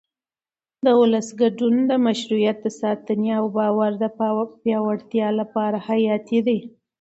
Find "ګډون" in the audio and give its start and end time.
1.41-1.75